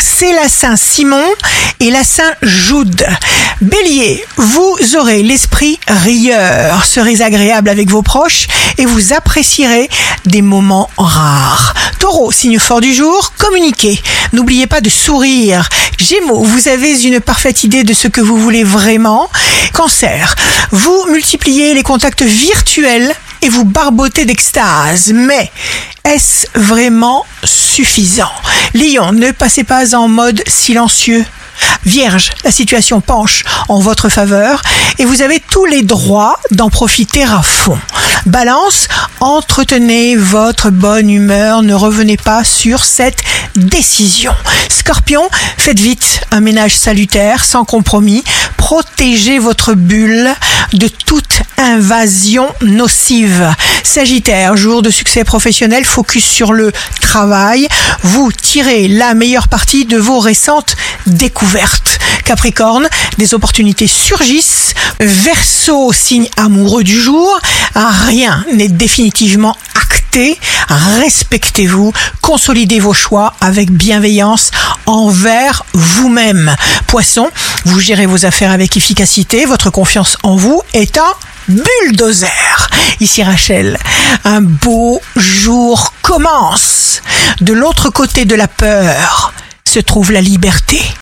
[0.00, 1.24] c'est la Saint-Simon
[1.78, 3.06] et la Saint-Joude.
[3.60, 8.48] Bélier, vous aurez l'esprit rieur, serez agréable avec vos proches
[8.78, 9.88] et vous apprécierez
[10.24, 11.74] des moments rares.
[12.00, 14.02] Taureau, signe fort du jour, communiquez.
[14.32, 15.68] N'oubliez pas de sourire.
[15.98, 19.30] Gémeaux, vous avez une parfaite idée de ce que vous voulez vraiment.
[19.72, 20.34] Cancer,
[20.72, 25.12] vous multipliez les contacts virtuels et vous barbotez d'extase.
[25.12, 25.50] Mais
[26.04, 28.32] est-ce vraiment suffisant?
[28.74, 31.24] Lion, ne passez pas en mode silencieux.
[31.84, 34.62] Vierge, la situation penche en votre faveur
[34.98, 37.78] et vous avez tous les droits d'en profiter à fond.
[38.26, 38.88] Balance,
[39.20, 43.20] entretenez votre bonne humeur, ne revenez pas sur cette
[43.56, 44.32] décision.
[44.70, 45.28] Scorpion,
[45.58, 48.22] faites vite un ménage salutaire, sans compromis,
[48.56, 50.30] protégez votre bulle
[50.72, 51.31] de toute
[51.62, 53.54] invasion nocive.
[53.84, 57.68] Sagittaire, jour de succès professionnel, focus sur le travail,
[58.02, 60.76] vous tirez la meilleure partie de vos récentes
[61.06, 61.98] découvertes.
[62.24, 62.88] Capricorne,
[63.18, 64.74] des opportunités surgissent.
[65.00, 67.38] Verseau, signe amoureux du jour,
[67.74, 70.38] rien n'est définitivement acté.
[71.00, 74.50] Respectez-vous, consolidez vos choix avec bienveillance
[74.86, 76.54] envers vous-même.
[76.86, 77.30] Poisson,
[77.64, 81.14] vous gérez vos affaires avec efficacité, votre confiance en vous est un
[81.48, 82.68] bulldozer.
[83.00, 83.78] Ici Rachel,
[84.24, 87.00] un beau jour commence.
[87.40, 89.32] De l'autre côté de la peur
[89.64, 90.82] se trouve la liberté.